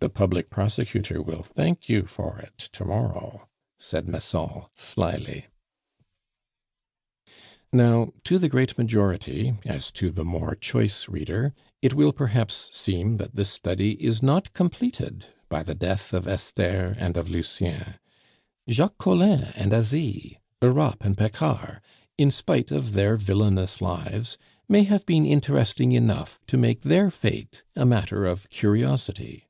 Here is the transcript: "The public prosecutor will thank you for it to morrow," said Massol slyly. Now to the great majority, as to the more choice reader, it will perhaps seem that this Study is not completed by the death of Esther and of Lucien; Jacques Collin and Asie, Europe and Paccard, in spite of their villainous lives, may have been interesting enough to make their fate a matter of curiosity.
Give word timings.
"The 0.00 0.08
public 0.08 0.50
prosecutor 0.50 1.22
will 1.22 1.44
thank 1.44 1.88
you 1.88 2.02
for 2.04 2.40
it 2.40 2.58
to 2.72 2.84
morrow," 2.84 3.48
said 3.78 4.08
Massol 4.08 4.68
slyly. 4.74 5.46
Now 7.72 8.10
to 8.24 8.40
the 8.40 8.48
great 8.48 8.76
majority, 8.76 9.56
as 9.64 9.92
to 9.92 10.10
the 10.10 10.24
more 10.24 10.56
choice 10.56 11.08
reader, 11.08 11.54
it 11.80 11.94
will 11.94 12.12
perhaps 12.12 12.70
seem 12.76 13.18
that 13.18 13.36
this 13.36 13.50
Study 13.50 13.92
is 14.04 14.20
not 14.20 14.52
completed 14.52 15.26
by 15.48 15.62
the 15.62 15.76
death 15.76 16.12
of 16.12 16.26
Esther 16.26 16.96
and 16.98 17.16
of 17.16 17.30
Lucien; 17.30 17.94
Jacques 18.68 18.98
Collin 18.98 19.44
and 19.54 19.72
Asie, 19.72 20.40
Europe 20.60 21.04
and 21.04 21.16
Paccard, 21.16 21.80
in 22.18 22.32
spite 22.32 22.72
of 22.72 22.94
their 22.94 23.16
villainous 23.16 23.80
lives, 23.80 24.38
may 24.68 24.82
have 24.82 25.06
been 25.06 25.24
interesting 25.24 25.92
enough 25.92 26.40
to 26.48 26.56
make 26.56 26.80
their 26.80 27.12
fate 27.12 27.62
a 27.76 27.86
matter 27.86 28.26
of 28.26 28.50
curiosity. 28.50 29.46